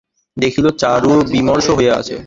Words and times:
দেখিল 0.37 0.65
চারু 0.81 1.11
বিমর্ষ 1.31 1.65
হইয়া 1.77 1.93
আছে। 1.97 2.15